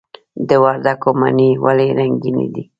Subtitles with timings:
[0.47, 2.63] د وردګو مڼې ولې رنګینې دي؟